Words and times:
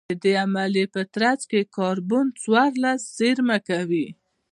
د 0.09 0.11
دې 0.23 0.33
عملیې 0.45 0.85
په 0.95 1.01
ترڅ 1.15 1.39
کې 1.51 1.69
کاربن 1.77 2.25
څوارلس 2.41 3.01
زېرمه 3.17 3.57
کوي 3.67 4.07